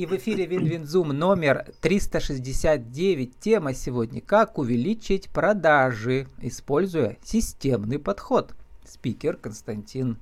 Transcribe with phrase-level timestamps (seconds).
[0.00, 3.38] И в эфире Win-Win Zoom номер 369.
[3.38, 8.54] Тема сегодня «Как увеличить продажи, используя системный подход».
[8.82, 10.16] Спикер Константин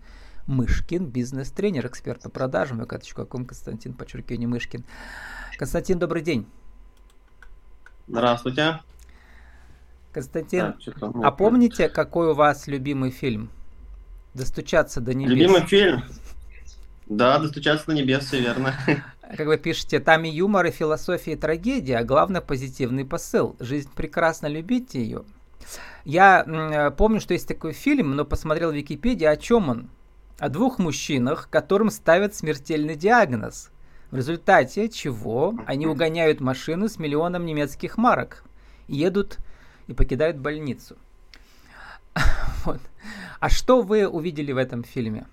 [0.49, 4.85] Мышкин, бизнес-тренер, эксперт по продажам, vk.com, Константин, подчеркивание Мышкин.
[5.57, 6.49] Константин, добрый день.
[8.09, 8.81] Здравствуйте.
[10.13, 13.49] Константин, так, а помните, какой у вас любимый фильм?
[14.35, 15.35] «Достучаться до небес».
[15.35, 16.03] Любимый фильм?
[17.07, 18.75] Да, «Достучаться до небес», все верно.
[19.37, 23.57] Как вы пишете, там и юмор, и философия, и трагедия, а главное позитивный посыл.
[23.61, 25.25] Жизнь прекрасно, любите ее.
[26.05, 29.91] Я помню, что есть такой фильм, но посмотрел в Википедии, о чем он.
[30.39, 33.71] О двух мужчинах, которым ставят смертельный диагноз.
[34.11, 38.45] В результате чего они угоняют машину с миллионом немецких марок.
[38.87, 39.39] Едут
[39.89, 40.97] и покидают больницу.
[42.65, 42.81] Вот.
[43.41, 45.27] А что вы увидели в этом фильме?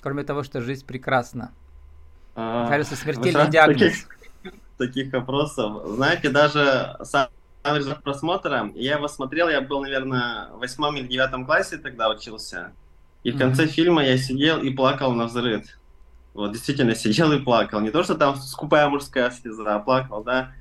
[0.00, 1.52] Кроме того, что жизнь прекрасна.
[2.36, 3.78] Кажется, смертельный диагноз.
[3.80, 5.82] Таких, таких вопросов.
[5.86, 7.28] Знаете, даже сам
[7.64, 12.72] результат просмотра, я его смотрел, я был, наверное, в восьмом или девятом классе тогда учился.
[13.24, 13.68] И в конце mm-hmm.
[13.68, 15.64] фильма я сидел и плакал на взрыв.
[16.34, 17.80] Вот, действительно, сидел и плакал.
[17.80, 20.52] Не то, что там скупая мужская слеза, а плакал, да.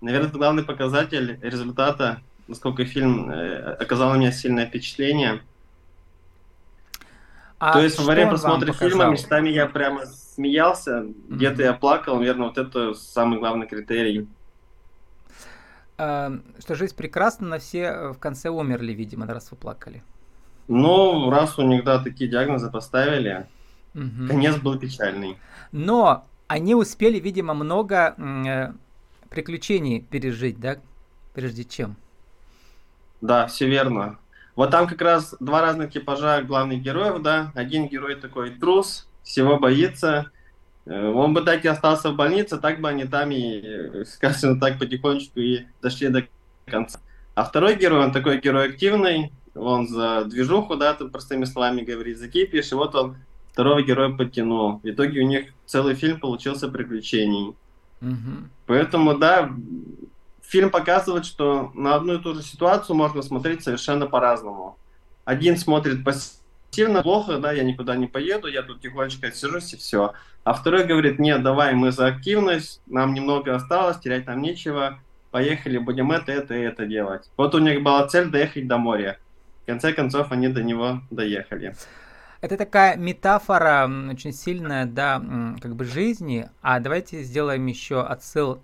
[0.00, 5.42] Наверное, это главный показатель результата, насколько фильм э, оказал на меня сильное впечатление.
[7.58, 10.04] А То есть во время просмотра фильма местами я прямо
[10.34, 14.28] смеялся, где-то я плакал, наверное, вот это самый главный критерий.
[15.96, 20.02] А, что жизнь прекрасна, но все э, в конце умерли, видимо, раз вы плакали.
[20.66, 23.46] Ну, раз у них, да, такие диагнозы поставили,
[23.94, 24.28] угу.
[24.28, 25.38] конец был печальный.
[25.70, 28.72] Но они успели, видимо, много э,
[29.30, 30.78] приключений пережить, да,
[31.32, 31.96] прежде чем.
[33.20, 34.18] Да, все верно.
[34.56, 37.52] Вот там как раз два разных типажа главных героев, да.
[37.54, 40.30] Один герой такой трус, всего боится.
[40.86, 44.60] Э, он бы так и остался в больнице, так бы они там и, э, скажем
[44.60, 46.26] так, потихонечку и дошли до
[46.66, 47.00] конца.
[47.34, 52.18] А второй герой, он такой герой активный, он за движуху, да, тут простыми словами говорит,
[52.18, 53.16] за кипиш, и вот он
[53.50, 54.80] второго героя подтянул.
[54.82, 57.54] В итоге у них целый фильм получился приключений.
[58.00, 58.48] Угу.
[58.66, 59.50] Поэтому, да,
[60.42, 64.76] фильм показывает, что на одну и ту же ситуацию можно смотреть совершенно по-разному.
[65.24, 66.04] Один смотрит
[66.74, 70.12] позитивно, плохо, да, я никуда не поеду, я тут тихонечко сижусь и все.
[70.42, 74.98] А второй говорит, нет, давай, мы за активность, нам немного осталось, терять нам нечего,
[75.30, 77.30] поехали, будем это, это и это делать.
[77.36, 79.18] Вот у них была цель доехать до моря.
[79.62, 81.74] В конце концов, они до него доехали.
[82.40, 85.22] Это такая метафора очень сильная, да,
[85.62, 86.50] как бы жизни.
[86.60, 88.60] А давайте сделаем еще отсыл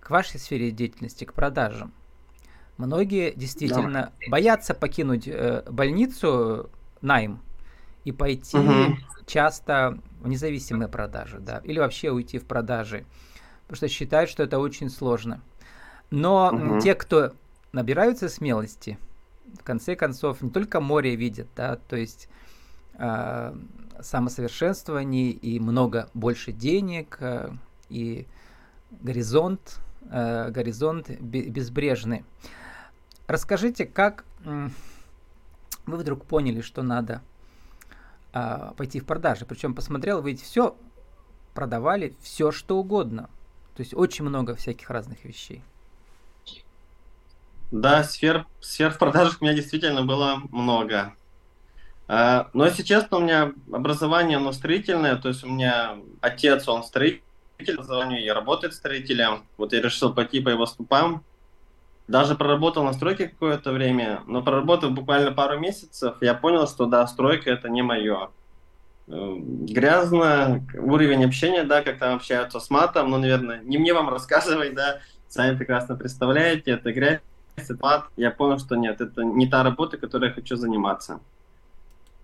[0.00, 1.92] к вашей сфере деятельности, к продажам.
[2.78, 4.30] Многие действительно да.
[4.30, 6.70] боятся покинуть э, больницу
[7.02, 7.42] найм
[8.08, 8.96] и пойти угу.
[9.26, 13.04] часто в независимые продажи, да, или вообще уйти в продажи,
[13.66, 15.42] потому что считают, что это очень сложно.
[16.10, 16.80] Но угу.
[16.80, 17.32] те, кто
[17.72, 18.98] набираются смелости,
[19.60, 22.30] в конце концов не только море видят, да, то есть
[22.94, 23.54] э,
[24.00, 27.50] самосовершенствование и много больше денег э,
[27.90, 28.26] и
[29.02, 29.80] горизонт
[30.10, 32.24] э, горизонт безбрежный.
[33.26, 34.68] Расскажите, как э,
[35.84, 37.20] вы вдруг поняли, что надо
[38.32, 39.44] э, пойти в продажи?
[39.44, 40.76] Причем посмотрел, ведь все
[41.54, 43.30] продавали, все что угодно.
[43.74, 45.62] То есть очень много всяких разных вещей.
[47.70, 51.14] Да, сфер, сфер в продажах у меня действительно было много.
[52.08, 56.82] А, но, если честно, у меня образование, оно строительное, то есть у меня отец, он
[56.82, 57.22] строитель,
[57.58, 59.44] образование, я работаю строителем.
[59.58, 61.22] Вот я решил пойти по его ступам.
[62.08, 67.06] Даже проработал на стройке какое-то время, но проработав буквально пару месяцев, я понял, что да,
[67.06, 68.30] стройка это не мое.
[69.08, 74.08] Э, грязно, уровень общения, да, как там общаются с матом, ну, наверное, не мне вам
[74.10, 77.20] рассказывать, да, сами прекрасно представляете, это грязь,
[77.56, 78.06] это мат.
[78.16, 81.20] Я понял, что нет, это не та работа, которой я хочу заниматься.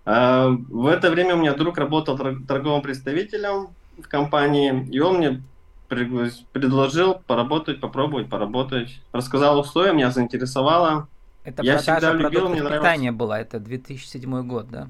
[0.03, 5.43] А, в это время у меня друг работал торговым представителем в компании, и он мне
[6.51, 9.01] предложил поработать, попробовать поработать.
[9.11, 11.07] Рассказал условия, меня заинтересовало.
[11.43, 14.89] Это я всегда любил, мне питания была, это 2007 год, да?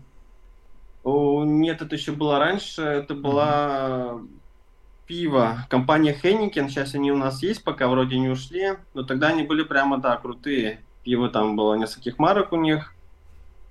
[1.04, 4.28] О, нет, это еще было раньше, это была mm-hmm.
[5.06, 5.68] пиво.
[5.70, 9.64] Компания Heineken, сейчас они у нас есть, пока вроде не ушли, но тогда они были
[9.64, 10.80] прямо, да, крутые.
[11.04, 12.96] Пиво там было нескольких марок у них.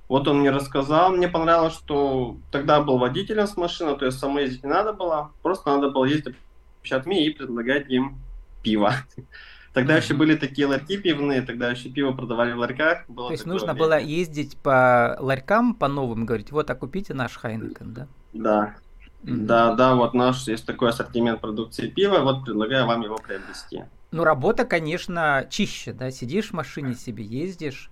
[0.08, 4.44] Вот он мне рассказал, мне понравилось, что тогда был водителем с машины, то есть самой
[4.44, 6.36] ездить не надо было, просто надо было ездить
[6.84, 8.20] в Чатми и предлагать им
[8.62, 8.92] пиво.
[9.72, 13.08] Тогда еще были такие ларьки пивные, тогда еще пиво продавали в ларьках.
[13.08, 13.78] Было То есть нужно время.
[13.80, 18.06] было ездить по ларькам, по новым, говорить, вот, а купите наш Хайнекен, да?
[18.32, 18.76] Да.
[19.24, 23.82] Да, да, вот наш есть такой ассортимент продукции пива, вот предлагаю вам его приобрести.
[24.12, 27.90] Ну, работа, конечно, чище, да, сидишь в машине себе, ездишь,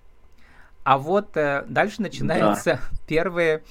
[0.83, 2.97] а вот э, дальше начинаются да.
[3.07, 3.63] первые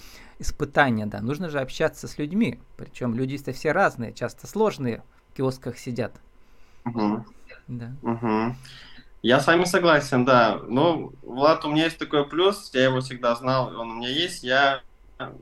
[0.42, 5.78] испытания, да, нужно же общаться с людьми, причем люди-то все разные, часто сложные в киосках
[5.78, 6.12] сидят.
[6.84, 7.24] Угу.
[7.68, 7.92] Да.
[8.02, 8.56] Угу.
[9.22, 10.60] Я с вами согласен, да.
[10.68, 14.42] Ну, Влад, у меня есть такой плюс, я его всегда знал, он у меня есть.
[14.42, 14.82] Я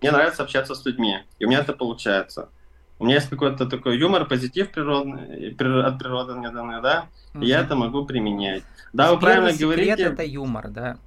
[0.00, 2.50] мне нравится общаться с людьми, и у меня это получается.
[2.98, 7.42] У меня есть какой-то такой юмор, позитив природный, от природы мне данный, да, угу.
[7.42, 8.62] и я это могу применять.
[8.92, 10.02] Да, вы правильно говорите.
[10.02, 10.98] это юмор, да.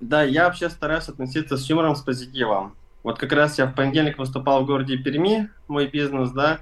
[0.00, 2.74] Да, я вообще стараюсь относиться с юмором, с позитивом.
[3.02, 6.60] Вот как раз я в понедельник выступал в городе Перми, мой бизнес, да,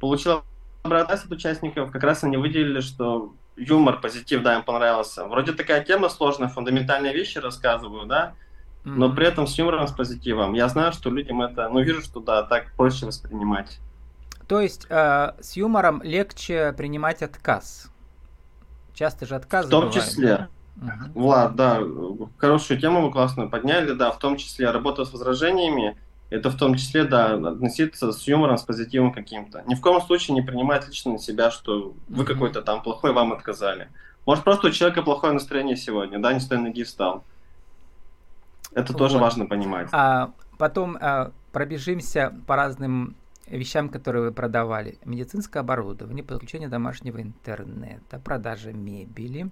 [0.00, 0.42] получил
[0.82, 5.26] обратный от участников, как раз они выделили, что юмор, позитив, да, им понравился.
[5.26, 8.34] Вроде такая тема сложная, фундаментальные вещи рассказываю, да,
[8.84, 9.14] но mm-hmm.
[9.14, 10.54] при этом с юмором, с позитивом.
[10.54, 13.78] Я знаю, что людям это, ну, вижу, что да, так проще воспринимать.
[14.48, 17.90] То есть э, с юмором легче принимать отказ.
[18.92, 19.66] Часто же отказ.
[19.66, 20.36] В том бывает, числе.
[20.36, 20.48] Да?
[21.14, 21.80] Влад, да,
[22.38, 25.96] хорошую тему вы классно подняли, да, в том числе работа с возражениями,
[26.30, 29.62] это в том числе, да, относиться с юмором, с позитивом каким-то.
[29.66, 33.32] Ни в коем случае не принимать лично на себя, что вы какой-то там плохой, вам
[33.32, 33.88] отказали.
[34.24, 37.24] Может, просто у человека плохое настроение сегодня, да, не с той ноги встал.
[38.72, 38.98] Это вот.
[38.98, 39.88] тоже важно понимать.
[39.92, 43.14] А потом а, пробежимся по разным
[43.46, 44.98] вещам, которые вы продавали.
[45.04, 49.50] Медицинское оборудование, подключение домашнего интернета, продажа мебели,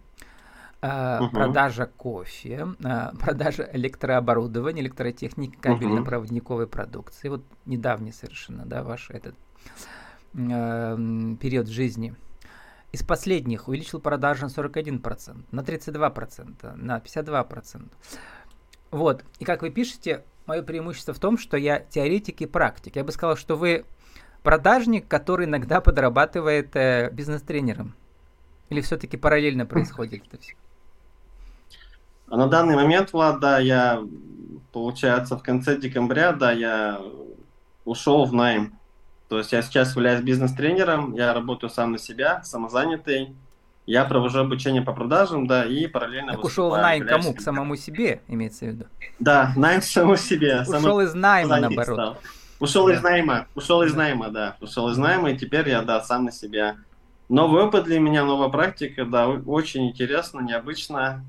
[0.82, 1.31] угу.
[1.31, 7.29] продажа кофе, а, продажа электрооборудования, электротехники, кабельно-проводниковой продукции.
[7.29, 9.35] Вот недавний совершенно, да, ваш этот
[10.35, 10.97] э,
[11.41, 12.15] период жизни.
[12.93, 17.88] Из последних увеличил продажи на 41%, на 32%, на 52%.
[18.91, 19.25] Вот.
[19.38, 22.97] И как вы пишете, мое преимущество в том, что я теоретик и практик.
[22.97, 23.85] Я бы сказал, что вы
[24.43, 27.94] продажник, который иногда подрабатывает э, бизнес-тренером.
[28.71, 30.55] Или все-таки параллельно происходит это все?
[32.31, 34.03] А на данный момент, Влад, да, я,
[34.73, 37.00] получается, в конце декабря, да, я
[37.85, 38.79] ушел в найм.
[39.29, 43.35] То есть я сейчас являюсь бизнес-тренером, я работаю сам на себя, самозанятый.
[43.85, 47.35] Я провожу обучение по продажам, да, и параллельно Так ушел в найм кому?
[47.35, 48.85] К самому себе, имеется в виду?
[49.19, 50.62] Да, найм самому себе.
[50.69, 51.97] Ушел из найма, наоборот.
[51.97, 52.19] Стал.
[52.61, 52.94] Ушел да.
[52.94, 54.56] из найма, ушел из найма, да.
[54.61, 56.76] Ушел из найма, и теперь я, да, сам на себя.
[57.29, 61.25] Новый опыт для меня, новая практика, да, очень интересно, необычно.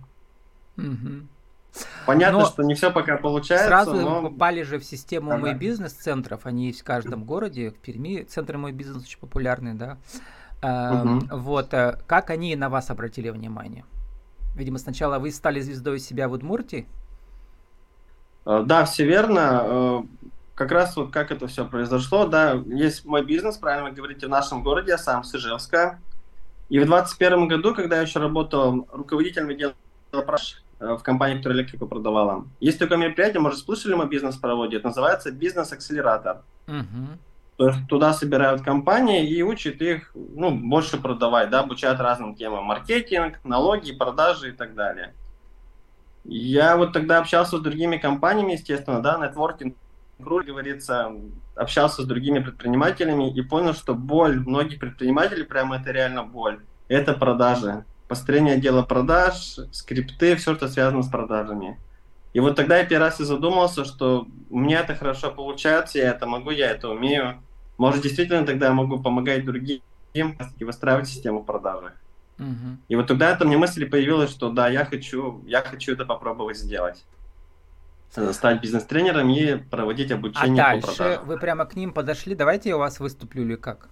[0.77, 1.27] Угу.
[2.06, 3.68] Понятно, но что не все пока получается.
[3.68, 4.23] Сразу но...
[4.23, 5.39] попали же в систему ага.
[5.39, 6.45] мой бизнес-центров.
[6.45, 7.71] Они есть в каждом городе.
[7.71, 9.97] В Перми центры мой бизнес очень популярный, да.
[10.62, 11.38] Угу.
[11.38, 11.73] Вот.
[11.73, 13.85] Э, как они на вас обратили внимание?
[14.56, 16.88] Видимо, сначала вы стали звездой себя в Удмуртии?
[18.45, 19.62] Э, да, все верно.
[19.63, 20.01] Э,
[20.56, 24.29] как раз вот как это все произошло, да, есть мой бизнес, правильно вы говорите, в
[24.29, 26.00] нашем городе, я сам с Ижевска.
[26.69, 29.73] И в 2021 году, когда я еще работал руководителем отдела
[30.80, 36.42] в компании, которая электрику продавала, есть такое мероприятие, может, слышали, мой бизнес проводит, называется «Бизнес-акселератор».
[36.68, 37.18] Угу.
[37.58, 42.66] То есть туда собирают компании и учат их ну, больше продавать, да, обучают разным темам.
[42.66, 45.13] Маркетинг, налоги, продажи и так далее.
[46.24, 49.75] Я вот тогда общался с другими компаниями, естественно, да, нетворкинг,
[50.19, 51.12] говорится,
[51.56, 57.14] общался с другими предпринимателями и понял, что боль многих предпринимателей, прямо это реально боль, это
[57.14, 57.85] продажи.
[58.11, 61.80] Построение отдела продаж, скрипты, все, что связано с продажами.
[62.33, 66.09] И вот тогда я первый раз и задумался, что у меня это хорошо получается, я
[66.09, 67.41] это могу, я это умею.
[67.77, 69.81] Может, действительно тогда я могу помогать другим
[70.13, 71.94] и выстраивать систему продажи.
[72.37, 72.77] Угу.
[72.89, 76.57] И вот тогда это мне мысль появилась, что да, я хочу, я хочу это попробовать
[76.57, 77.06] сделать.
[78.18, 81.25] Э, стать бизнес-тренером и проводить обучение а дальше по продажам.
[81.27, 83.87] вы прямо к ним подошли, давайте я у вас выступлю или как?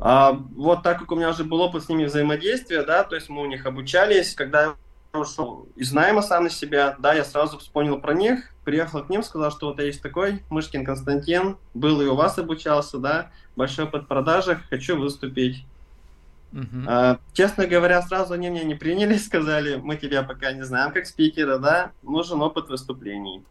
[0.00, 3.28] А, вот так как у меня уже был опыт с ними взаимодействия, да, то есть
[3.28, 7.58] мы у них обучались, когда я ушел из найма сам на себя, да, я сразу
[7.58, 12.06] вспомнил про них, приехал к ним, сказал, что вот есть такой, Мышкин Константин, был и
[12.06, 15.64] у вас обучался, да, большой опыт в продажах, хочу выступить.
[16.52, 16.84] Uh-huh.
[16.86, 21.06] А, честно говоря, сразу они меня не приняли, сказали, мы тебя пока не знаем как
[21.06, 23.42] спикера, да, нужен опыт выступлений.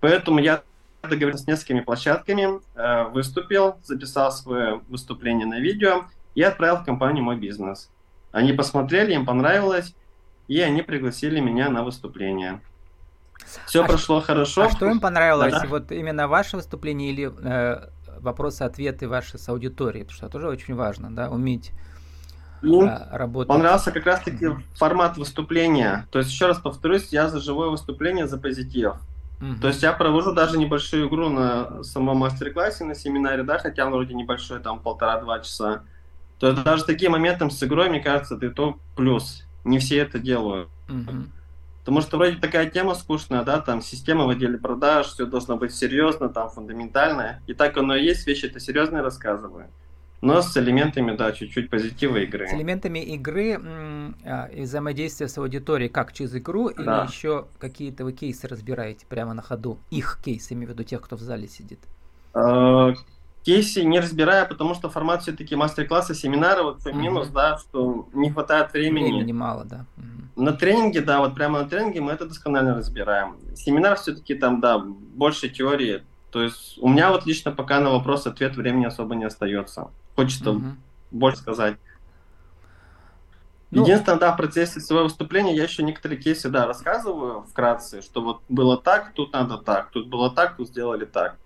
[0.00, 0.62] Поэтому я
[1.02, 7.24] договорился с несколькими площадками, э, выступил, записал свое выступление на видео и отправил в компанию
[7.24, 7.90] «Мой бизнес».
[8.32, 9.94] Они посмотрели, им понравилось,
[10.48, 12.60] и они пригласили меня на выступление.
[13.66, 14.62] Все а прошло что, хорошо.
[14.64, 15.52] А что им понравилось?
[15.52, 15.66] Да.
[15.68, 17.88] Вот именно ваше выступление или э,
[18.20, 20.04] вопросы-ответы ваши с аудиторией?
[20.04, 21.72] Потому что это тоже очень важно, да, уметь
[22.62, 23.48] ну, э, работать.
[23.48, 26.06] Понравился как раз-таки формат выступления.
[26.10, 28.94] То есть, еще раз повторюсь, я за живое выступление, за позитив.
[29.40, 29.60] Угу.
[29.60, 33.92] То есть я провожу даже небольшую игру на самом мастер-классе, на семинаре, да, хотя он
[33.92, 35.82] вроде небольшой, там полтора-два часа.
[36.38, 39.44] То есть даже такие моменты с игрой, мне кажется, ты то плюс.
[39.64, 40.68] Не все это делают.
[40.88, 41.24] Угу.
[41.80, 45.74] Потому что вроде такая тема скучная, да, там система в отделе продаж, все должно быть
[45.74, 47.42] серьезно, там фундаментальное.
[47.46, 49.68] И так оно и есть, вещи это серьезные рассказываю.
[50.22, 52.48] Но с элементами, да, чуть-чуть позитива игры.
[52.48, 53.60] С элементами игры
[54.24, 56.82] а, и взаимодействия с аудиторией, как через игру, да.
[56.82, 59.78] или еще какие-то вы кейсы разбираете прямо на ходу?
[59.90, 61.80] Их кейсы, имею в виду тех, кто в зале сидит.
[62.32, 62.94] А,
[63.44, 67.34] кейсы не разбираю, потому что формат все-таки мастер-класса, семинара, вот минус, угу.
[67.34, 69.12] да, что не хватает времени.
[69.12, 69.86] Времени мало, да.
[69.96, 70.42] Угу.
[70.42, 73.36] На тренинге, да, вот прямо на тренинге мы это досконально разбираем.
[73.54, 76.02] Семинар все-таки там, да, больше теории.
[76.30, 79.90] То есть у меня вот лично пока на вопрос-ответ времени особо не остается.
[80.14, 80.64] Хочется угу.
[81.10, 81.76] больше сказать.
[83.70, 88.22] Ну, Единственное, да, в процессе своего выступления я еще некоторые кейсы, да, рассказываю вкратце, что
[88.22, 91.36] вот было так, тут надо так, тут было так, тут сделали так.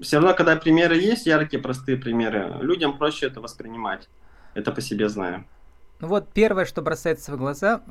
[0.00, 4.08] Все равно, когда примеры есть, яркие, простые примеры, людям проще это воспринимать.
[4.54, 5.44] Это по себе знаю.
[6.00, 7.82] Ну вот первое, что бросается в глаза,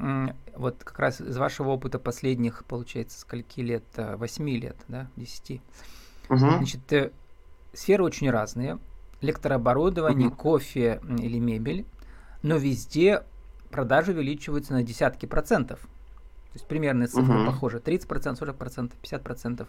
[0.55, 5.61] вот как раз из вашего опыта последних, получается, скольки лет, 8 лет, да, 10.
[6.29, 6.37] Угу.
[6.37, 7.11] Значит, э,
[7.73, 8.79] сферы очень разные
[9.21, 10.35] электрооборудование, угу.
[10.37, 11.85] кофе или мебель,
[12.41, 13.23] но везде
[13.69, 15.79] продажи увеличиваются на десятки процентов.
[15.81, 17.51] То есть примерные цифры угу.
[17.51, 17.77] похожи.
[17.77, 19.67] 30%, 40%, 50%.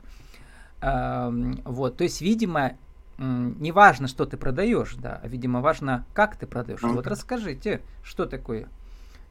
[0.82, 2.72] Эм, вот, то есть, видимо,
[3.18, 6.82] не важно, что ты продаешь, да, а, видимо, важно, как ты продаешь.
[6.82, 8.68] Вот расскажите, что такое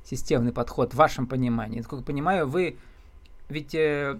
[0.03, 1.79] системный подход в вашем понимании.
[1.79, 2.77] Насколько понимаю, вы
[3.49, 4.19] ведь э,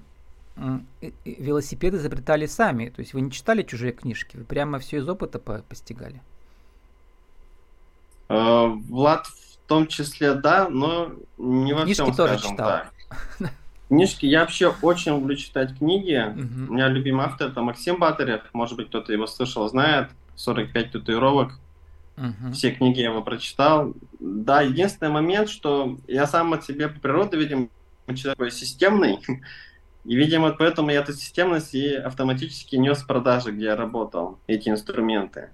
[1.25, 2.89] велосипеды изобретали сами.
[2.89, 6.21] То есть вы не читали чужие книжки, вы прямо все из опыта постигали.
[8.29, 12.67] Э, Влад в том числе, да, но не во Книжки всем, тоже читал.
[12.67, 12.93] Так.
[13.87, 16.15] Книжки, я вообще очень люблю читать книги.
[16.15, 16.71] Угу.
[16.71, 21.59] У меня любимый автор это Максим Батарев, может быть кто-то его слышал, знает, 45 татуировок.
[22.17, 22.51] Угу.
[22.53, 23.93] Все книги я его прочитал.
[24.19, 27.69] Да, единственный момент, что я сам от себя по природе, видимо,
[28.07, 29.19] человек такой системный.
[30.09, 34.67] И, видимо, поэтому я эту системность и автоматически нес в продажи, где я работал, эти
[34.67, 35.51] инструменты.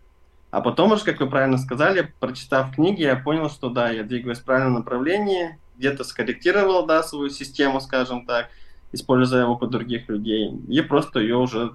[0.49, 4.39] А потом уже, как вы правильно сказали, прочитав книги, я понял, что да, я двигаюсь
[4.39, 8.47] в правильном направлении, где-то скорректировал, да, свою систему, скажем так,
[8.93, 11.73] используя опыт других людей, и просто ее уже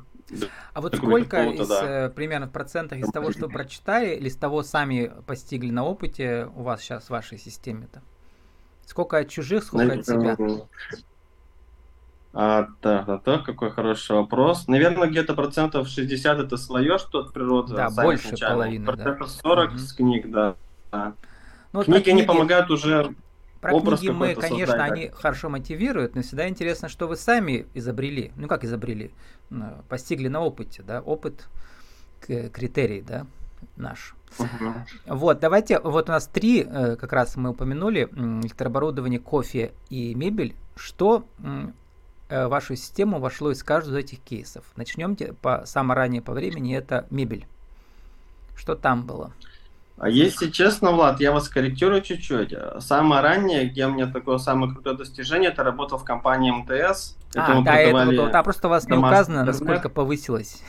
[0.72, 2.06] а вот сколько из, да.
[2.06, 6.48] Э, примерно в процентах из того, что прочитали, или из того сами постигли на опыте
[6.56, 8.00] у вас сейчас в вашей системе-то?
[8.86, 10.36] Сколько от чужих, сколько от себя?
[12.32, 14.68] А, так, да, так, какой хороший вопрос.
[14.68, 17.74] Наверное, где-то процентов 60 это свое, что от природы.
[17.74, 18.54] Да, больше изначально.
[18.54, 19.48] половины, Процентов да.
[19.48, 19.78] 40 угу.
[19.78, 20.54] с книг, да.
[20.92, 21.14] да.
[21.72, 23.14] Ну, книги, книги не помогают уже
[23.60, 27.66] про образ книги мы, конечно, создать, они хорошо мотивируют, но всегда интересно, что вы сами
[27.74, 28.32] изобрели.
[28.36, 29.10] Ну, как изобрели?
[29.88, 31.02] Постигли на опыте, да?
[31.02, 31.48] Опыт,
[32.20, 33.26] критерий, да,
[33.76, 34.14] наш.
[34.38, 35.16] Угу.
[35.16, 40.54] Вот, давайте, вот у нас три, э, как раз мы упомянули, электрооборудование, кофе и мебель.
[40.76, 41.26] Что
[42.30, 44.64] Э, вашу систему вошло из каждого из этих кейсов.
[44.76, 47.44] Начнем по самое ранее по времени, это мебель.
[48.56, 49.32] Что там было?
[49.98, 52.54] А если честно, Влад, я вас корректирую чуть-чуть.
[52.78, 57.16] Самое раннее, где у меня такое самое крутое достижение, это работал в компании МТС.
[57.34, 60.62] А, да, это вот, а просто у вас не указано, насколько повысилось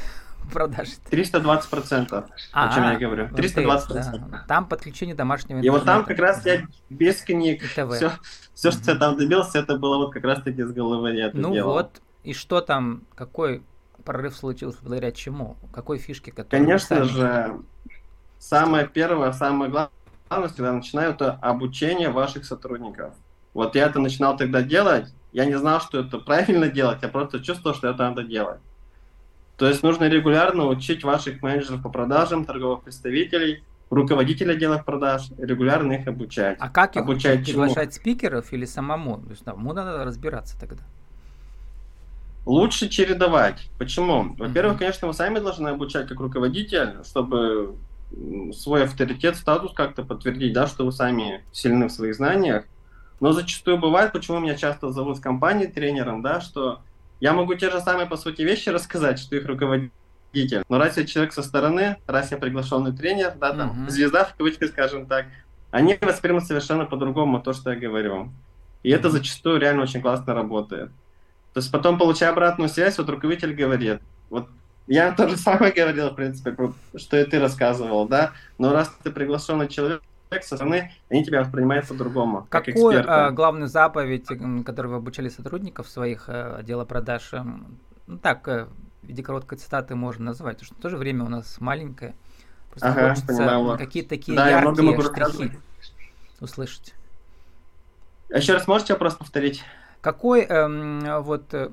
[0.51, 0.91] продажи.
[1.09, 3.29] 320 процентов, а, о чем я говорю.
[3.35, 4.29] 320 процентов.
[4.29, 4.45] Да.
[4.47, 5.67] Там подключение домашнего интернета.
[5.67, 8.11] И вот там как раз я без книг, все,
[8.53, 11.53] все, что я там добился, это было вот как раз-таки с головы я это Ну
[11.53, 11.73] делал.
[11.73, 13.63] вот, и что там, какой
[14.05, 15.57] прорыв случился, благодаря чему?
[15.73, 16.31] Какой фишки?
[16.31, 17.59] Конечно же,
[18.39, 23.13] самое первое, самое главное, когда начинаю, это обучение ваших сотрудников.
[23.53, 27.39] Вот я это начинал тогда делать, я не знал, что это правильно делать, я просто
[27.39, 28.59] чувствовал, что это надо делать.
[29.61, 35.91] То есть нужно регулярно учить ваших менеджеров по продажам, торговых представителей, руководителя отделов продаж, регулярно
[35.93, 36.57] их обучать.
[36.59, 38.01] А как их обучать приглашать чему?
[38.01, 39.19] спикеров или самому?
[39.19, 40.81] То есть самому надо разбираться тогда.
[42.47, 43.69] Лучше чередовать.
[43.77, 44.33] Почему?
[44.33, 44.79] Во-первых, mm-hmm.
[44.79, 47.75] конечно, вы сами должны обучать как руководитель, чтобы
[48.55, 52.63] свой авторитет, статус как-то подтвердить, да, что вы сами сильны в своих знаниях.
[53.19, 56.81] Но зачастую бывает, почему меня часто зовут в компании тренером, да, что
[57.21, 60.63] я могу те же самые, по сути, вещи рассказать, что их руководитель.
[60.67, 63.89] Но раз я человек со стороны, раз я приглашенный тренер, да, там, uh-huh.
[63.89, 65.27] звезда в кавычках, скажем так,
[65.69, 68.31] они воспримут совершенно по-другому то, что я говорю.
[68.83, 70.89] И это зачастую реально очень классно работает.
[71.53, 74.47] То есть потом, получая обратную связь, вот руководитель говорит, вот
[74.87, 76.55] я то же самое говорил, в принципе,
[76.95, 80.01] что и ты рассказывал, да, но раз ты приглашенный человек,
[80.39, 82.47] со стороны, они тебя воспринимают по-другому.
[82.49, 84.27] Какую как а, главную заповедь,
[84.65, 87.33] которую вы обучали сотрудников своих а, отдела продаж,
[88.07, 88.67] ну так, э,
[89.01, 92.15] в виде короткой цитаты можно назвать, потому что тоже время у нас маленькое.
[92.69, 93.77] Просто Ага, хочется понимаю.
[93.77, 95.51] какие-то такие Да, я яркие могу штрихи
[96.39, 96.93] услышать.
[98.29, 99.63] Еще раз можете вопрос повторить?
[99.99, 101.71] Какой эм, вот э, э,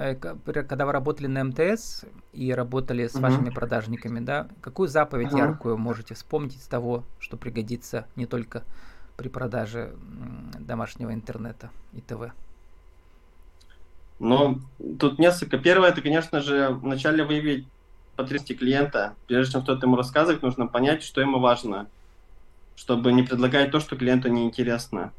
[0.00, 3.22] когда вы работали на МТС и работали с Мгм.
[3.22, 5.36] вашими продажниками, да, какую заповедь Ага.
[5.36, 8.64] яркую можете вспомнить из того, что пригодится не только
[9.16, 9.94] при продаже
[10.58, 12.32] домашнего интернета и ТВ?
[14.18, 14.60] Ну,
[14.98, 15.58] тут несколько.
[15.58, 17.70] Первое, это, конечно же, вначале выявить
[18.16, 19.16] потребности клиента.
[19.26, 21.90] Прежде чем что-то ему рассказывать, нужно понять, что ему важно,
[22.74, 25.14] чтобы не предлагать то, что клиенту неинтересно.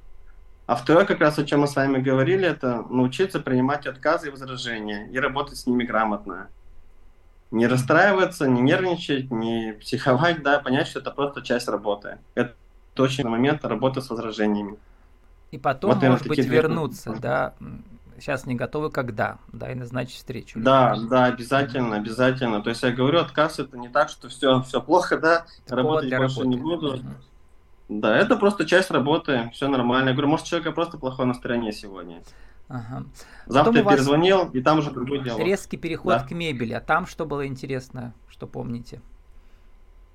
[0.67, 4.31] А второе, как раз о чем мы с вами говорили, это научиться принимать отказы и
[4.31, 6.49] возражения и работать с ними грамотно.
[7.51, 12.19] Не расстраиваться, не нервничать, не психовать, да, понять, что это просто часть работы.
[12.35, 12.55] Это
[12.97, 14.77] очень момент работы с возражениями.
[15.51, 17.53] И потом, Вот, может быть, две- вернуться, да,
[18.17, 20.59] сейчас не готовы, когда, да, и назначить встречу.
[20.61, 22.61] Да, да, обязательно, обязательно.
[22.61, 26.15] То есть я говорю, отказ это не так, что все, все плохо, да, повод работать
[26.15, 26.61] больше не работы.
[26.61, 26.97] буду.
[26.97, 27.15] Мгм.
[27.91, 30.09] Да, это просто часть работы, все нормально.
[30.09, 32.23] Я говорю, может, у человека просто плохое настроение сегодня.
[32.69, 33.03] Ага.
[33.47, 35.45] Завтра Потом я перезвонил, и там уже другой диалог.
[35.45, 36.23] Резкий переход Да.
[36.23, 39.01] к мебели, а там что было интересно, что помните?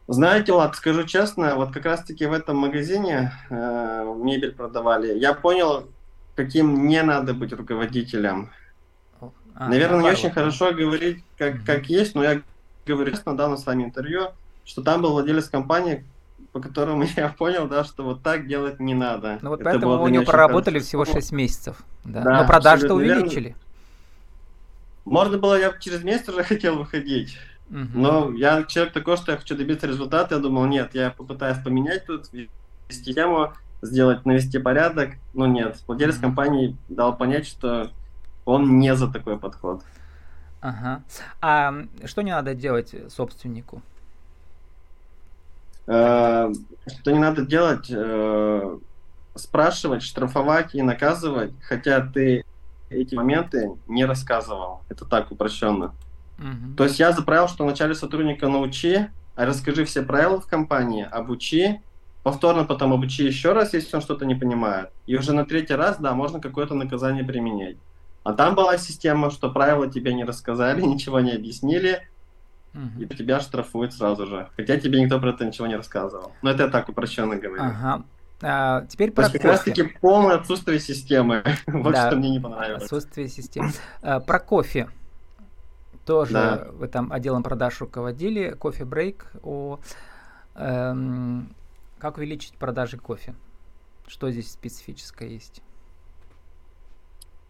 [0.09, 5.87] Знаете, Влад, скажу честно, вот как раз-таки в этом магазине э, мебель продавали, я понял,
[6.35, 8.53] каким не надо быть руководителем.
[9.55, 10.35] А, Наверное, не очень да.
[10.35, 12.41] хорошо говорить, как, как есть, но я
[12.87, 14.29] говорю честно, дал на с вами интервью,
[14.65, 16.07] что там был владелец компании,
[16.57, 19.39] по которому я понял, да, что вот так делать не надо.
[19.43, 20.87] Ну вот Это поэтому у него проработали хорошо.
[20.87, 21.77] всего 6 месяцев.
[22.03, 22.23] Да.
[22.23, 23.23] Да, Но продажи-то абсолютно верно.
[23.23, 23.57] увеличили.
[25.05, 27.37] Можно было, я через месяц уже хотел выходить,
[27.69, 32.07] но я человек такой, что я хочу добиться результата, я думал, нет, я попытаюсь поменять
[32.07, 35.77] тут, ввести тему, сделать, навести порядок, но нет.
[35.87, 37.91] Владелец компании дал понять, что
[38.47, 39.83] он не за такой подход.
[40.63, 41.03] Ага.
[41.43, 41.75] А
[42.07, 43.83] что не надо делать собственнику?
[45.87, 46.53] Э,
[47.01, 48.79] Что не надо делать, э,
[49.35, 52.45] спрашивать, штрафовать и наказывать, хотя ты
[52.91, 54.83] эти моменты не рассказывал.
[54.89, 55.95] Это так упрощенно.
[56.77, 61.07] То есть я за правило, что вначале сотрудника научи, а расскажи все правила в компании,
[61.11, 61.81] обучи,
[62.23, 64.91] повторно потом обучи еще раз, если он что-то не понимает.
[65.07, 67.77] И уже на третий раз, да, можно какое-то наказание применять.
[68.23, 72.07] А там была система, что правила тебе не рассказали, ничего не объяснили,
[72.77, 73.03] Мгм.
[73.03, 74.49] и тебя штрафуют сразу же.
[74.57, 76.33] Хотя тебе никто про это ничего не рассказывал.
[76.43, 77.63] Но это я так упрощенно говорю.
[77.63, 78.05] Ага.
[78.43, 79.71] А, теперь То про есть как раз кофе.
[79.83, 81.43] таки полное отсутствие системы.
[81.67, 82.07] вот Да.
[82.09, 82.83] что мне не понравилось.
[82.83, 83.71] Отсутствие системы.
[84.03, 84.91] А, Про кофе.
[86.05, 86.69] Тоже Да.
[86.73, 88.51] вы там отделом продаж руководили.
[88.51, 89.33] Кофе брейк.
[89.43, 89.79] О,
[90.55, 91.55] эм,
[91.99, 93.35] как увеличить продажи кофе?
[94.07, 95.63] Что здесь специфическое есть?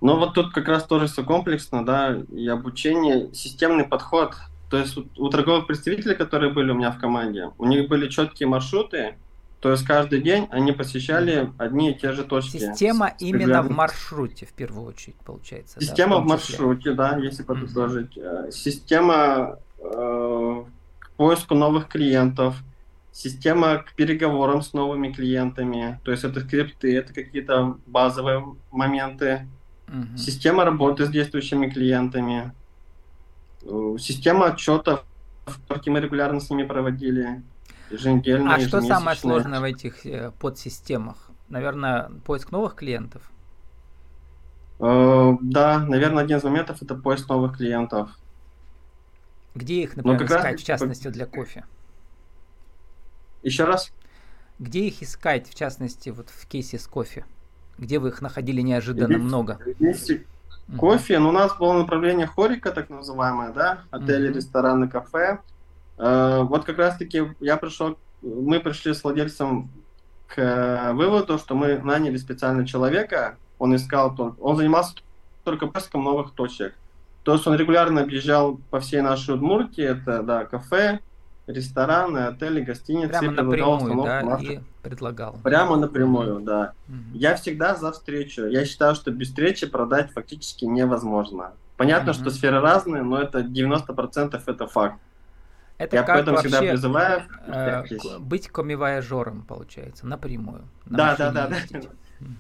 [0.01, 4.35] Ну вот тут как раз тоже все комплексно, да, и обучение, системный подход.
[4.70, 8.48] То есть у, торговых представителей, которые были у меня в команде, у них были четкие
[8.48, 9.14] маршруты,
[9.61, 12.59] то есть каждый день они посещали одни и те же точки.
[12.59, 15.79] Система с- именно в маршруте, в первую очередь, получается.
[15.79, 16.59] да, Система в том числе.
[16.59, 18.16] маршруте, да, если подытожить.
[18.18, 20.64] Э, Система э,
[20.98, 22.57] к поиску новых клиентов,
[23.12, 26.00] система к переговорам с новыми клиентами.
[26.05, 29.46] То есть это скрипты, это какие-то базовые моменты.
[29.88, 30.16] Мгм.
[30.18, 32.52] Система работы с действующими клиентами.
[33.66, 35.05] Э, Система отчетов,
[35.87, 37.42] мы регулярно с ними проводили.
[37.90, 41.31] Еженедельно, А что самое сложное в этих э, подсистемах?
[41.48, 43.31] Наверное, поиск новых клиентов.
[44.81, 48.11] Э, Да, наверное, один из моментов это поиск новых клиентов.
[49.55, 51.64] Где их, например, как раз искать, в частности, для кофе?
[53.42, 53.92] Еще раз.
[54.59, 57.24] Где их искать, в частности, вот в кейсе с кофе?
[57.79, 59.59] Где вы их находили неожиданно Здесь- много?
[59.79, 60.26] Если
[60.68, 60.79] Мгм.
[60.79, 64.37] Кофе, ну, у нас было направление хорика, так называемое, да, отели, Мгм.
[64.37, 65.38] рестораны, кафе.
[65.98, 69.70] Э, вот как раз-таки я пришел, мы пришли с владельцем
[70.26, 74.94] к э, выводу, что мы наняли специально человека, он искал, только- он занимался
[75.44, 76.74] только поиском новых точек.
[77.22, 80.98] То есть он регулярно объезжал по всей нашей Удмуртии, это, да, кафе,
[81.47, 83.09] рестораны, отели, гостиницы.
[83.09, 85.39] Прямо напрямую, да, и предлагал.
[85.43, 86.73] Прямо напрямую, да.
[86.89, 87.13] Мгм.
[87.15, 88.47] Я всегда за встречу.
[88.47, 91.53] Я считаю, что без встречи продать фактически невозможно.
[91.77, 92.21] Понятно, Мгм.
[92.21, 94.99] что сферы разные, но это 90% это факт.
[95.79, 97.23] Это Я как поэтому всегда вообще призываю.
[97.47, 100.63] э, быть комивояжером, получается, напрямую.
[100.87, 101.81] на Да, да, да, да.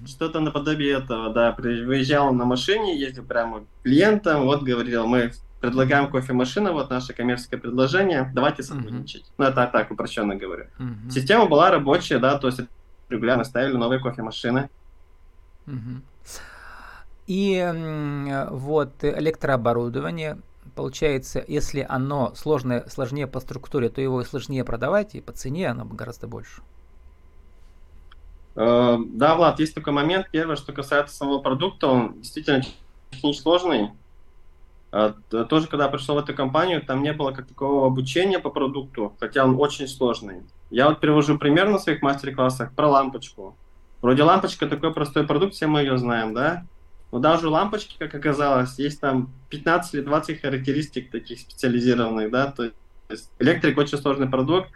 [0.06, 1.54] Что-то наподобие этого, да.
[1.58, 7.58] Выезжал на машине, ездил прямо к клиентам, вот говорил, мы предлагаем кофемашину, вот наше коммерческое
[7.58, 9.24] предложение, давайте сотрудничать.
[9.38, 10.66] Ну, это так упрощенно говорю.
[10.78, 11.10] Мгм.
[11.10, 12.60] Система была рабочая, да, то есть
[13.08, 14.68] регулярно ставили новые кофемашины.
[15.66, 16.02] Мгм.
[17.26, 20.38] И вот электрооборудование,
[20.74, 25.84] получается, если оно сложное, сложнее по структуре, то его сложнее продавать, и по цене оно
[25.84, 26.62] гораздо больше.
[28.54, 30.28] Э, да, Влад, есть такой момент.
[30.30, 32.62] Первое, что касается самого продукта, он действительно
[33.10, 33.90] технически сложный.
[34.92, 35.12] Э,
[35.48, 39.44] тоже, когда пришел в эту компанию, там не было как такого обучения по продукту, хотя
[39.44, 40.42] он очень сложный.
[40.70, 43.56] Я вот привожу пример на своих мастер-классах про лампочку.
[44.02, 46.64] Вроде лампочка такой простой продукт, все мы ее знаем, да?
[47.12, 52.50] Но даже у лампочки, как оказалось, есть там 15 или 20 характеристик таких специализированных, да,
[52.50, 52.70] то
[53.08, 54.70] есть электрик очень сложный продукт,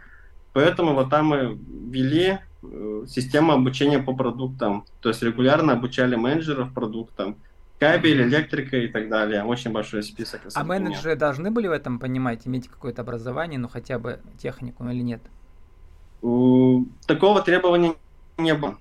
[0.53, 6.73] поэтому вот там мы ввели э, систему обучения по продуктам, то есть регулярно обучали менеджеров
[6.73, 7.37] продуктам,
[7.81, 9.43] кабель, электрика и так далее.
[9.43, 10.43] Очень большой список.
[10.55, 15.03] А менеджеры должны были в этом понимать, иметь какое-то образование, ну хотя бы технику или
[15.03, 15.23] нет?
[17.07, 17.95] Такого требования
[18.37, 18.79] не было.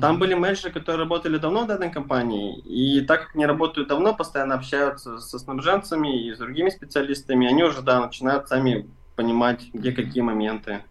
[0.00, 4.14] Там были менеджеры, которые работали давно в данной компании, и так как они работают давно,
[4.14, 9.92] постоянно общаются со снабженцами и с другими специалистами, они уже, да, начинают сами понимать, где
[9.92, 10.82] какие моменты.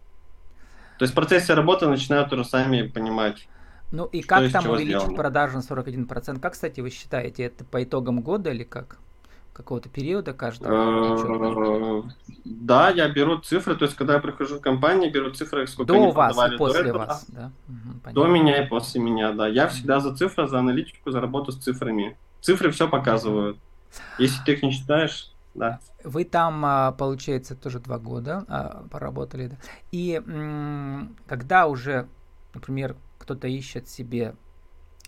[0.98, 3.48] То есть в процессе работы начинают уже сами понимать.
[3.92, 5.16] Ну и как там увеличить сделано.
[5.16, 6.40] продажи на 41%?
[6.40, 8.98] Как, кстати, вы считаете, это по итогам года или как?
[9.56, 12.02] какого-то периода каждого?
[12.02, 12.02] Э,
[12.44, 16.02] да, я беру цифры, то есть когда я прихожу в компанию, беру цифры, сколько до
[16.02, 17.50] они вас и после до вас, да?
[18.12, 19.48] до меня и после меня, да.
[19.48, 22.18] Я всегда за цифры, за аналитику, за работу с цифрами.
[22.42, 23.56] Цифры все показывают.
[24.18, 25.80] Если ты их не считаешь, да.
[26.04, 29.56] Вы там, а, получается, тоже два года а, поработали, да?
[29.90, 30.20] И
[31.26, 32.08] когда уже,
[32.52, 32.94] например,
[33.26, 34.36] кто-то ищет себе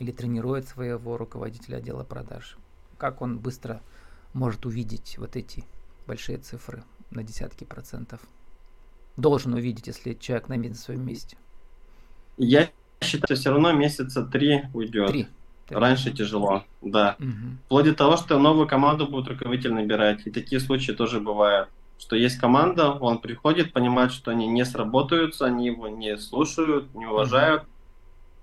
[0.01, 2.57] или тренирует своего руководителя отдела продаж,
[2.99, 3.81] как он быстро
[4.35, 5.65] может увидеть вот эти
[6.09, 8.21] большие цифры на десятки процентов?
[9.17, 11.37] Должен увидеть, если человек на своем месте.
[12.37, 15.11] Я считаю, все равно месяца три уйдет.
[15.11, 15.29] Три.
[15.69, 17.15] Раньше тяжело, да.
[17.21, 17.59] Угу.
[17.67, 20.27] Вплоть до того, что новую команду будет руководитель набирать.
[20.27, 21.69] И такие случаи тоже бывают.
[22.01, 27.07] Что есть команда, он приходит, понимает, что они не сработаются, они его не слушают, не
[27.07, 27.63] уважают.
[27.63, 27.69] Угу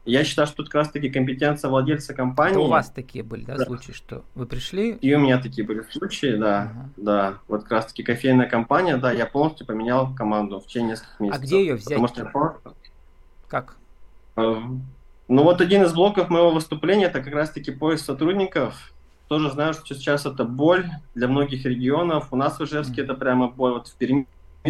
[0.06, 2.54] я считаю, что тут как раз-таки компетенция владельца компании.
[2.54, 4.92] Это у вас такие были, да, да, случаи, что вы пришли?
[4.92, 6.90] И у меня такие были случаи, да, ага.
[6.98, 7.38] да.
[7.48, 11.42] Вот как раз-таки кофейная компания, да, я полностью поменял команду в течение нескольких месяцев.
[11.42, 12.00] А где ее взять?
[12.00, 12.62] Потому что
[13.48, 13.78] Как?
[14.36, 14.62] Э,
[15.28, 18.94] ну вот один из блоков моего выступления это как раз-таки поиск сотрудников.
[19.28, 22.28] Тоже знаю, что сейчас это боль для многих регионов.
[22.32, 23.04] У нас в Ижевске mm.
[23.06, 23.72] это прямо боль.
[23.74, 24.28] Вот в Перми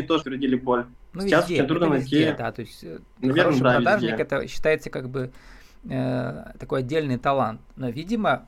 [0.08, 0.86] тоже впереди боль.
[1.16, 2.18] Ну, Сейчас везде, очень трудно найти.
[2.18, 4.24] Везде, да, то есть э, Наверное, хороший да, продажник везде.
[4.24, 5.32] это считается как бы
[5.90, 7.62] э, такой отдельный талант.
[7.78, 8.48] Но, видимо,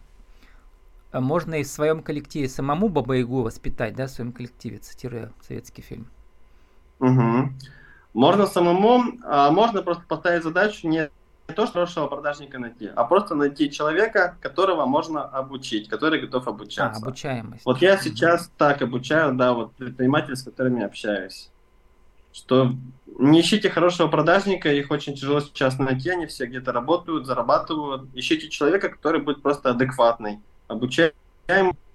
[1.13, 6.08] можно и в своем коллективе самому Баба-Ягу воспитать, да, в своем коллективе, цитируя советский фильм.
[6.99, 7.53] Угу.
[8.13, 11.10] Можно самому, а можно просто поставить задачу не
[11.56, 17.01] то, что хорошего продажника найти, а просто найти человека, которого можно обучить, который готов обучаться.
[17.01, 17.65] А, обучаемость.
[17.65, 21.49] Вот я сейчас так обучаю, да, вот предприниматели, с которыми общаюсь
[22.38, 22.76] что
[23.17, 28.10] не ищите хорошего продажника, их очень тяжело сейчас найти, они все где-то работают, зарабатывают.
[28.13, 30.39] Ищите человека, который будет просто адекватный.
[30.67, 31.13] Обучаем,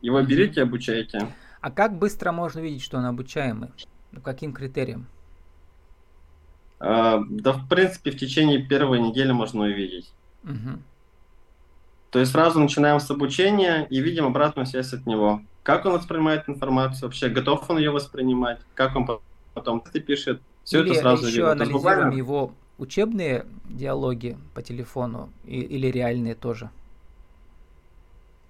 [0.00, 1.28] его берите, обучайте.
[1.60, 3.68] А как быстро можно увидеть, что он обучаемый?
[4.12, 5.06] По каким критериям?
[6.80, 10.12] А, да, в принципе, в течение первой недели можно увидеть.
[10.42, 10.80] Угу.
[12.10, 15.40] То есть сразу начинаем с обучения и видим обратную связь от него.
[15.62, 19.06] Как он воспринимает информацию вообще, готов он ее воспринимать, как он
[19.54, 20.40] потом ты пишет.
[20.64, 21.52] Все или это сразу еще видно.
[21.52, 22.14] анализируем буквально...
[22.14, 26.70] его учебные диалоги по телефону и, или реальные тоже?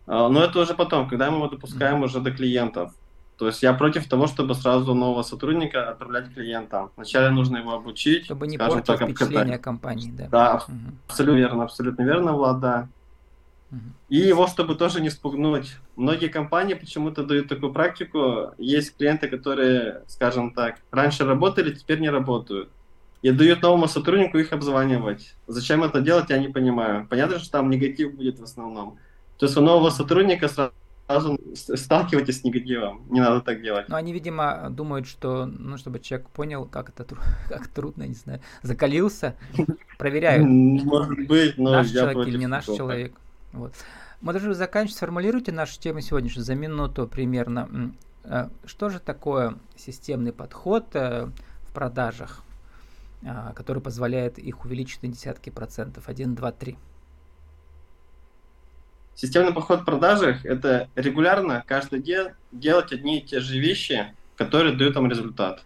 [0.07, 2.07] А, но это уже потом, когда мы его допускаем mm-hmm.
[2.07, 2.93] уже до клиентов.
[3.39, 6.91] То есть я против того, чтобы сразу нового сотрудника отправлять клиентам.
[6.97, 8.27] Вначале нужно его обучить.
[8.27, 10.29] Чтобы не портить так, впечатление компании, да.
[10.29, 10.77] Да, угу.
[11.09, 12.89] абсолютно верно, абсолютно верно, Влад, да.
[14.09, 15.77] И его, чтобы тоже не спугнуть.
[15.97, 18.53] Многие компании почему-то дают такую практику.
[18.59, 22.69] Есть клиенты, которые, скажем так, раньше работали, теперь не работают.
[23.23, 25.37] И дают новому сотруднику их обзванивать.
[25.47, 27.07] Зачем это делать, я не понимаю.
[27.09, 28.99] Понятно, что там негатив будет в основном.
[29.39, 33.03] То есть у нового сотрудника сразу сталкивайтесь с негативом.
[33.11, 33.89] Не надо так делать.
[33.89, 37.07] Ну, они, видимо, думают, что, ну, чтобы человек понял, как это
[37.49, 39.37] как трудно, не знаю, закалился,
[39.99, 40.47] проверяют.
[40.47, 43.15] Может быть, но наш человек или не наш человек.
[43.53, 43.75] Вот.
[44.21, 47.93] Мы даже заканчивать, сформулируйте нашу тему сегодняшнюю за минуту примерно.
[48.25, 51.29] Э, что же такое системный подход э,
[51.63, 52.43] в продажах,
[53.23, 56.09] э, который позволяет их увеличить на десятки процентов?
[56.09, 56.79] Один, два, три.
[59.15, 64.75] Системный подход в продажах– это регулярно каждый день делать одни и те же вещи, которые
[64.75, 65.63] дают вам результат.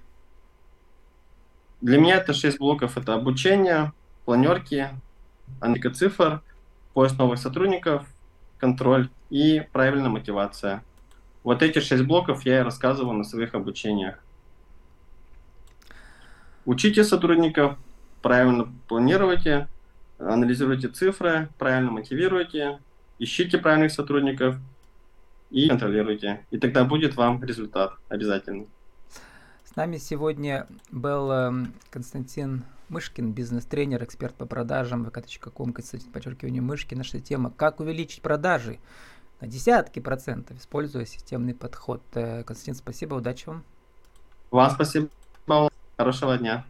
[1.80, 2.98] Для меня это шесть блоков.
[2.98, 3.92] Это обучение,
[4.24, 4.88] планерки,
[5.60, 6.42] аналитика цифр–
[6.96, 8.06] поиск новых сотрудников,
[8.56, 10.82] контроль и правильная мотивация.
[11.44, 14.18] Вот эти шесть блоков я и рассказывал на своих обучениях.
[16.64, 17.76] Учите сотрудников,
[18.22, 19.68] правильно планируйте,
[20.18, 22.78] анализируйте цифры, правильно мотивируйте,
[23.18, 24.56] ищите правильных сотрудников
[25.50, 26.46] и контролируйте.
[26.50, 28.64] И тогда будет вам результат обязательно.
[29.64, 36.98] С нами сегодня был эм, Константин Мышкин, бизнес-тренер, эксперт по продажам, vk.com, Константин, подчеркивание Мышкин.
[36.98, 38.78] Наша тема «Как увеличить продажи
[39.40, 42.00] на десятки процентов, используя системный подход».
[42.14, 43.64] Э, Константин, спасибо, удачи вам.
[44.50, 45.08] Вам спасибо,
[45.96, 46.64] хорошего дня.